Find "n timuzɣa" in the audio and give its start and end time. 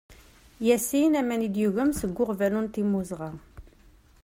2.61-3.31